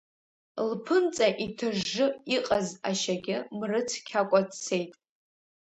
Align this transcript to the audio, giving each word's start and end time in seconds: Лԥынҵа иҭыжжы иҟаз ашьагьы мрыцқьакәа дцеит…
Лԥынҵа 0.69 1.27
иҭыжжы 1.45 2.07
иҟаз 2.35 2.67
ашьагьы 2.89 3.37
мрыцқьакәа 3.57 4.39
дцеит… 4.49 4.91